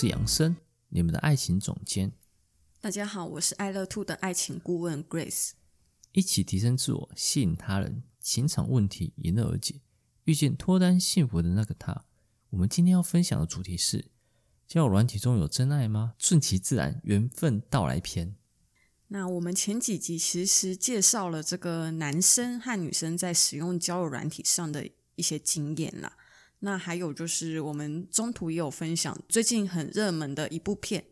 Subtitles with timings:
[0.00, 0.56] 是杨生，
[0.88, 2.12] 你们的爱情总监。
[2.80, 5.50] 大家好，我是爱乐 Two 的爱情顾问 Grace。
[6.12, 9.82] 一起提升自我，吸引他人，情场问题迎刃而解，
[10.24, 12.06] 遇见脱单幸福的那个他。
[12.48, 14.06] 我们今天要分享的主题是：
[14.66, 16.14] 交友软体中有真爱吗？
[16.16, 18.34] 顺其自然，缘分到来篇。
[19.08, 26.16] 那我们前几集其实介绍了这个男生和女生在使用交友软体上的一些经验啦。
[26.60, 31.02] 那还有就是，我们中途也有分享最近很热门的一部片《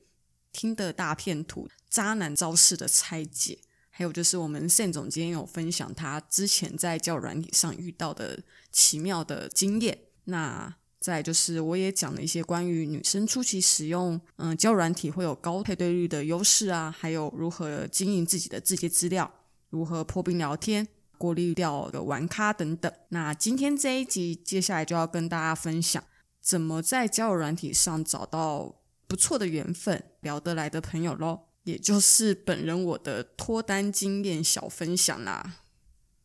[0.52, 3.54] 听的大片图：渣男招式的拆解》，
[3.88, 9.98] 还有就是我们 Sam 总监有分享他之前在教软体上遇到的奇妙的经验。
[10.24, 19.32] 那再就是，我也讲了一些关于女生初期使用嗯教软体会有高配对率的优势啊，还有如何经营自己的这些资料，
[19.70, 20.86] 如何破冰聊天。
[21.18, 22.90] 过滤掉的玩咖等等。
[23.10, 26.02] 那今天这一集，接下来就要跟大家分享，
[26.40, 31.40] 怎么在交友软体上找到不错的缘分、聊得来的朋友喽。
[31.64, 35.56] 也就是本人我的脱单经验小分享啦。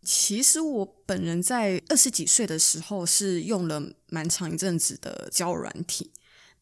[0.02, 6.12] 其实我本人在二十几岁的时候是用了蛮长一阵子的交友软体，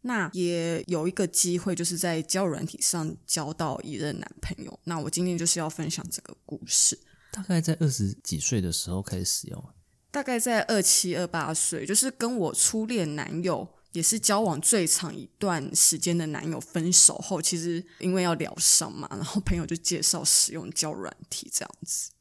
[0.01, 4.79] 那也有一个机会，就是在交友软体上交到一任男朋友。
[4.85, 6.97] 那我今天就是要分享这个故事。
[7.31, 9.63] 大概在二十几岁的时候开始使用，
[10.11, 22.11] 大概在二七二八岁，就是跟我初恋男友也是交往最长一段时间的男友分手后，其实因为要疗伤嘛，然后朋友就介绍使用交软体这样子，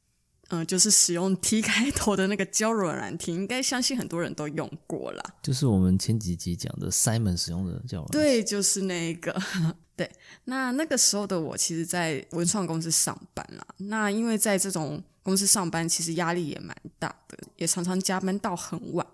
[0.50, 5.22] 嗯，就是使用 T 开头的那个交友软体，应该相信很多人都用过啦。
[5.42, 9.34] 就是我们前几集讲的 Simon 使用的交友对，就是那个。
[9.96, 10.10] 对，
[10.44, 13.66] 那那个时候的我，其实，在文创公司上班啦。
[13.76, 19.06] 那因为在这种公司上班，其实压力也蛮大的，也常常加班到很晚。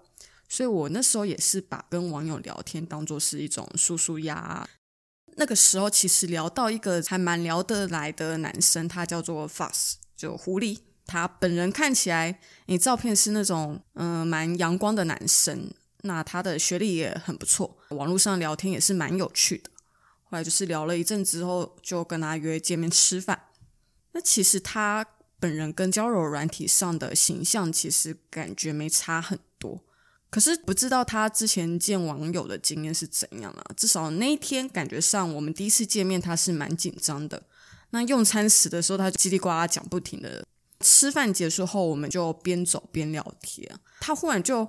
[0.48, 4.64] 所以我那时候也是把跟网友聊天当做是一种舒舒压。
[5.36, 10.78] 那个时候，其实聊到一个还蛮聊得来的男生，他叫做 Fuss，就狐狸。
[11.06, 15.70] 他本人看起来，你照片是那种嗯、蛮阳光的男生。
[16.02, 19.70] 那他的学历也很不错，网络上聊天也是蛮有趣的。
[20.24, 23.46] 后来就是聊了一阵之后，就跟他约见面吃饭。
[24.12, 25.04] 那其实他
[25.40, 29.80] 本人跟交友软体上的形象其实感觉没差很多，
[30.30, 33.64] 可是不知道他之前见网友的经验是怎样啊？
[33.76, 37.42] 至少那一天感觉上，我们第一次见面他是蛮紧张的。
[37.90, 40.46] 那用餐时的时候，他就叽里呱啦讲不停的。
[40.80, 43.78] 吃饭结束后，我们就边走边聊天。
[44.00, 44.68] 他忽然就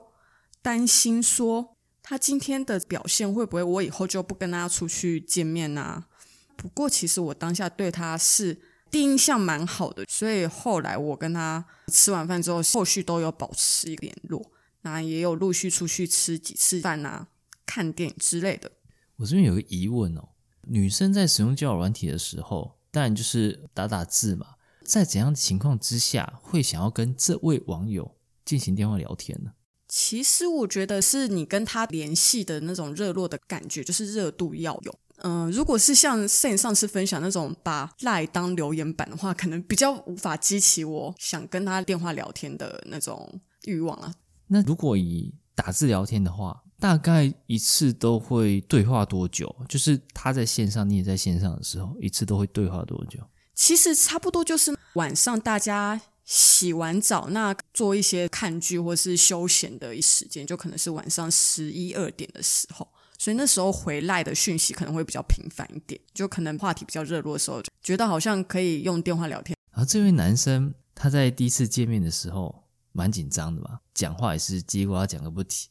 [0.62, 1.74] 担心说。
[2.10, 6.08] 他今天的表现会不会我以后就不跟他出去见面呢、啊？
[6.56, 8.58] 不过其实我当下对他是
[8.90, 14.54] 第一印象蛮好的，所以后来我跟他吃完饭之后，后续都有保持联络，
[14.84, 17.28] 那也有陆续出去吃几次饭啊、
[17.66, 18.72] 看电影之类的。
[19.18, 20.30] 我这边有个疑问哦，
[20.62, 24.48] 女生在使用交友软体的时候，当然就是打打字嘛，
[24.88, 28.16] 在怎样的情况之下会想要跟这位网友
[28.46, 29.52] 进行电话聊天呢？
[29.90, 35.00] 其实我觉得是你跟他联系的那种热络的感觉，就是热度要有。
[35.18, 44.14] 嗯、呃，如果是像 Sam 上次分享那种把 LINE 当留言板的话，可能比较无法激起我想跟他电话聊天的那种欲望啊。
[44.48, 49.54] 那如果以打字聊天的话，大概一次都会对话多久？
[49.68, 53.20] 就是他在线上，你也在线上的时候，一次都会对话多久？
[53.58, 56.00] 其实差不多就是晚上大家。
[56.30, 62.86] 洗完澡，那做一些看剧或是休闲的一时间，就可能是晚上十一二点的时候，
[63.18, 69.56] 所以那时候回来的讯息可能会比较频繁一点，就可能话题比较热络的时候，觉得好像可以用电话聊天。
[69.72, 75.70] 然后这位男生他在第一次见面的时候蛮紧张的嘛，讲话也是叽里呱讲个不停，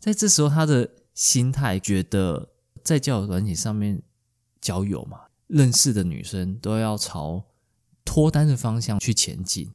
[0.00, 2.50] 在这时候他的心态觉得
[2.82, 4.02] 在交友软体上面
[4.60, 7.44] 交友嘛，认识的女生都要朝
[8.04, 9.72] 脱单的方向去前进。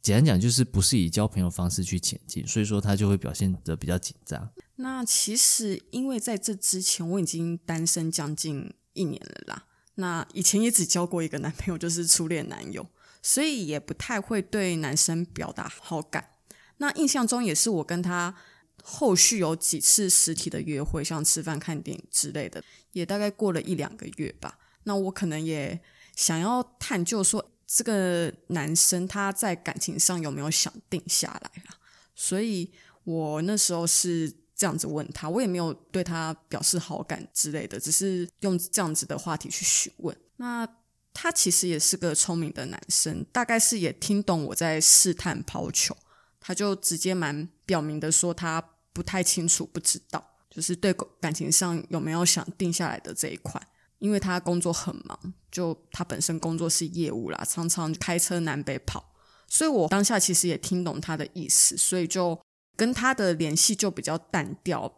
[0.00, 4.50] 简单讲就是不是以交朋友方式去前进，所以说他就会表现得比较紧张。
[4.76, 12.84] 那其实因为在这之前我已经单身将近一年了啦，那以前也只交过一个男朋友，就是初恋男友，
[13.22, 16.30] 所以也不太会对男生表达好感。
[16.78, 18.34] 那印象中也是我跟他
[18.82, 24.58] 后续有几次实体的约会，像吃饭、看电影之类的，也大概过了一两个月吧。
[24.84, 25.80] 那我可能也
[26.16, 31.76] 想要探究说，这个男生他在感情上有没有想定下来啦？
[32.14, 32.70] 所以
[33.04, 40.16] 我那时候是这样子问他，我也没有对他表示好感之类的，只是用这样子的话题去询问。
[40.36, 40.68] 那
[41.14, 45.96] 他其实也是个聪明的男生，大概是也听懂我在试探抛球，
[46.40, 48.62] 他就直接蛮表明的说他
[48.92, 53.60] 不太清楚，不知道，就是对感情上有没有想定下来的这一块。
[54.02, 55.16] 因为他工作很忙，
[55.48, 59.14] 就他本身工作是业务啦，常常开车南北跑，
[59.46, 62.36] 所以我当下其实也听懂他的意思，所以就
[62.76, 64.92] 跟他的联系就比较淡掉。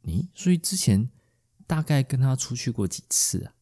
[0.00, 1.10] 你所以之前
[1.66, 3.52] 大概跟他出去过几次啊？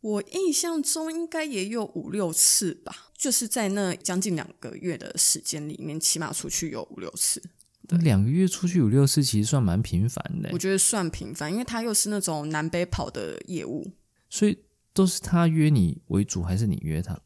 [0.00, 7.42] 我印象中应该也有五六次吧，就是在那将近两个月的时间里面，起码出去有五六次。
[7.98, 10.48] 两个月出去五六次，其实算蛮频繁的。
[10.52, 13.92] 我觉得算频繁，因为他又是那种南北跑的业务。
[14.30, 17.20] 所以都是他约你为主，还是你约他？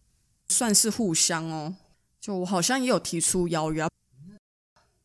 [0.49, 1.77] 算是互相哦。
[2.21, 3.87] 就我好像也有提出邀约，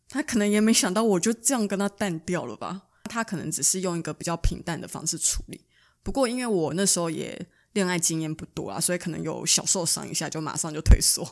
[0.07, 2.83] 他可能也没想到我就这样跟他淡掉了吧。
[3.03, 5.65] 他可能只是用一个比较平淡的方式处理。
[6.01, 11.29] 不过因为我那时候也恋爱经验不多啊，所以可能有小受伤一下，就马上就退缩。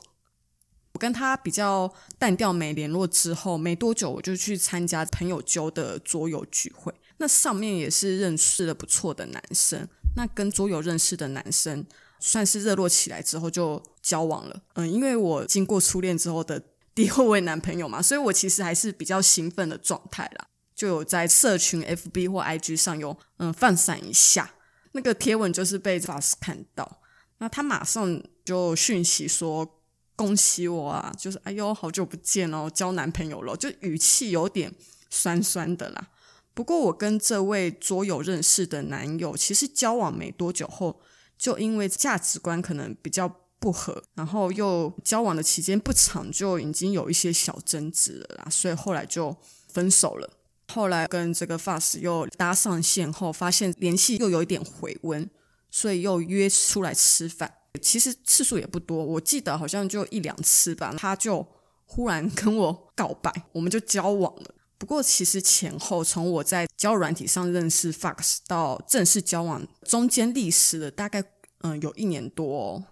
[0.94, 9.88] 我跟他比较淡掉没联络之后，没多久我就去参加朋友揪的桌游聚会，那上面也是认识了不错的男生。
[10.18, 11.86] 那跟桌友认识的男生
[12.20, 16.62] 算是热络起来之后就交往了，嗯，因为我经过初恋之后的
[16.96, 24.52] 第二位男朋友嘛，所以我其实还是比较兴奋的状态啦，就有在社群 FB 或 IG 上有嗯放闪一下，
[24.94, 27.00] 那个贴文就是被 Fox 看到，
[27.38, 29.80] 那他马上就讯息说
[30.16, 34.74] 恭喜我啊，就是哎呦好久不见哦，交男朋友了，就语气有点
[35.12, 36.08] 酸酸的啦。
[36.58, 41.00] 不过，我跟这位桌友认识的男友，其实交往没多久后，
[41.38, 49.38] 就因为价值观可能比较不合，然后又交往的期间不长，就已经有一些小争执了啦，所以后来就
[49.68, 50.28] 分手了。
[50.74, 55.30] 后来跟这个 Fast 又搭上线后，发现联系又有一点回温，
[55.70, 57.54] 所以又约出来吃饭。
[57.84, 60.92] 其实次数也不多，我记得好像就一两次吧。
[60.98, 61.46] 他就
[61.86, 64.56] 忽然跟我告白，我们就交往了。
[64.78, 71.24] 不过，其实前后从我在交友软体上认识 Fox 到正式交往，中间历时了大概
[71.62, 72.84] 嗯有一年多哦。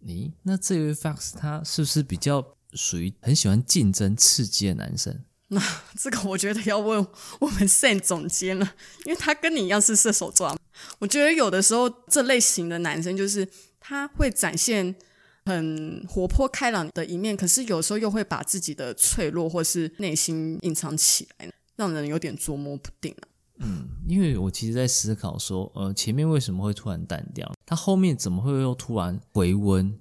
[0.00, 5.24] 你那这位 Fox 他是不是比较属于很喜欢竞争刺激的男生？
[5.48, 5.62] 那
[5.98, 7.06] 这个我觉得要问
[7.40, 8.74] 我们 Sam 总监了，
[9.04, 10.56] 因为他跟你一样是射手座。
[10.98, 13.48] 我觉得有的时候这类型的男生就是
[13.80, 14.94] 他会展现。
[15.46, 23.28] 很活泼开朗的一面，可是有时候又会把自己的脆弱或是内心隐藏起来，让人有点捉摸不定啊。
[23.62, 27.52] 嗯，因为我其实在思考说，呃，前面为什么会突然淡掉？
[27.66, 29.98] 他后面怎么会又突然回温？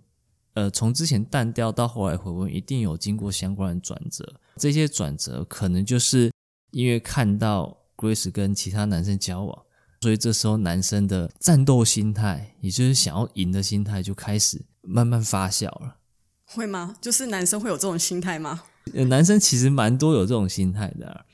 [0.54, 4.40] 呃，从之前淡掉到后来回温，一定有经过相关的转折。
[4.58, 6.32] 这些转折可能就是
[6.72, 9.64] 因为看到 Grace 跟其他男生交往，
[10.02, 14.62] 所以这时候男生的战斗心态，也就是想要赢的心态，就开始。
[14.90, 15.98] 慢慢发酵了，
[16.46, 16.96] 会吗？
[17.00, 18.64] 就是男生会有这种心态吗？
[18.94, 21.26] 呃，男生其实蛮多有这种心态的啊。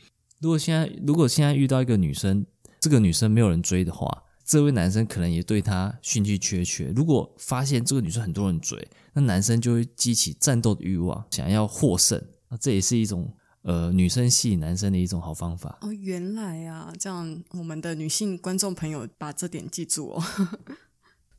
[0.42, 2.46] 如果现在如果现在遇到一个女生，
[2.82, 6.92] 这个女生没有人追的话，这位男生可能也对她兴趣缺缺。
[6.96, 12.22] 如果发现这个女生很多人追，那男生就会激起战斗的欲望，想要获胜。
[12.50, 15.78] 那这也是一种呃女生吸引男生的一种好方法。
[15.82, 20.24] 哦，原来啊，这样我们的女性观众朋友把这点记住哦。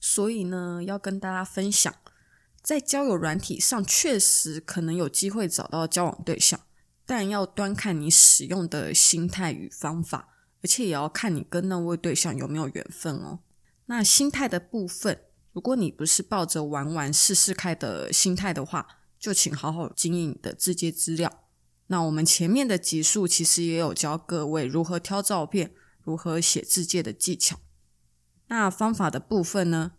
[0.08, 1.92] 所以呢，要跟大家分享，
[2.62, 6.60] 在交友软体上确实可能有机会找到交往对象，
[7.04, 10.28] 但要端看你使用的心态与方法，
[10.62, 13.40] 而且也要看你跟那位对象有没有缘分哦。
[13.86, 15.22] 那心态的部分，
[15.52, 18.86] 如果你不是抱着玩玩试试看的心态的话，
[19.18, 21.42] 就请好好经营你的自介资料。
[21.88, 27.58] 那我们前面的集数其实也有教各位如何挑照片、如何写自介的技巧。
[28.46, 29.94] 那方法的部分呢？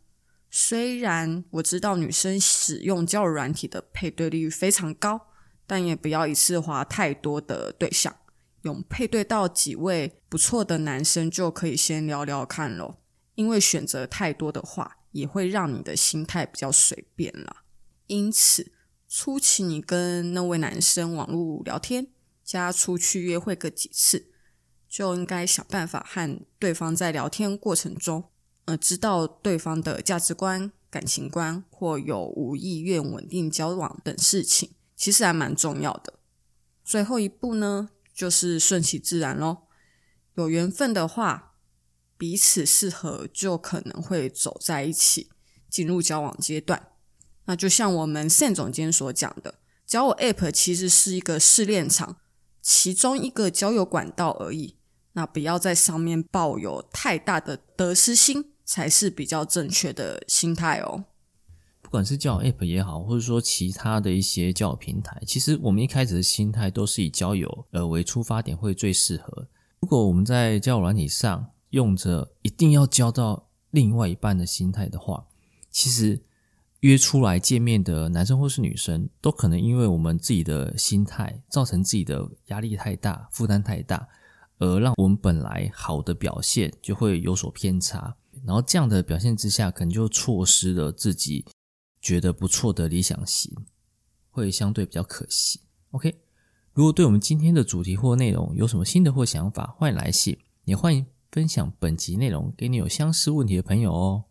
[0.59, 5.27] 虽然我知道女生使用交友软体的配对率非常高，
[5.67, 8.17] 但也不要一次划太多的对象，
[8.63, 13.03] 用配对到几位不错的男生就可以先聊聊看咯。
[13.35, 17.57] 因为选择太多的话，也会让你的心态比较随便啦。
[18.07, 18.71] 因此，
[19.07, 22.07] 初期你跟那位男生网络聊天，
[22.43, 24.31] 加出去约会个几次，
[24.89, 28.31] 就应该想办法和对方在聊天过程中。
[28.67, 36.15] 呃，知道对方的价值观、感情观，或有无意愿稳定交往等事情，其实还蛮重要的。
[36.83, 39.67] 最后一步呢，就是顺其自然咯。
[40.35, 41.53] 有缘分的话，
[42.17, 45.29] 彼此适合就可能会走在一起，
[45.69, 46.91] 进入交往阶段。
[47.45, 49.55] 那就像我们 Sam 总监所讲的，
[49.85, 52.17] 交友 App 其实是一个试炼场，
[52.61, 54.75] 其中一个交友管道而已。
[55.13, 61.05] 那不要在上面抱有太大的得失心，才是比较正确的心态哦。
[61.81, 69.47] 不管是交友 App 也好，或者说其他的一些交友平台，其实我们一开始的心态都是以交友呃为出发点会最适合。
[69.79, 75.25] 如果我们在交友软体上用着一定要交到另外一半的心态的话，
[75.71, 76.21] 其实
[76.81, 84.07] 约出来见面的男生或是女生，都可能因为我们自己的心态，造成自己的压力太大、负担太大，
[84.59, 88.17] 而让我们本来好的表现就会有所偏差。
[88.45, 91.45] 然后这样的表现之下，可能就错失了自己。
[91.99, 93.51] 觉得不错的理想型，
[94.29, 95.59] 会相对比较可惜。
[95.91, 96.15] OK，
[96.73, 104.23] 如果对我们今天的主题或内容有什么心得或想法，欢迎来信，也欢迎分享本集内容给你有相似问题的朋友哦。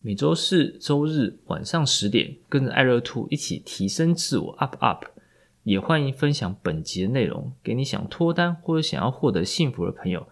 [0.00, 5.04] 每周四、周日晚上十点，跟着爱乐兔一起提升自我，up up。
[5.62, 10.26] 也欢迎分享本集的内容给你想脱单或者想要获得幸福的朋友。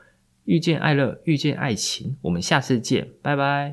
[0.44, 3.70] 遇见爱乐，遇见爱情，我们下次见，拜拜。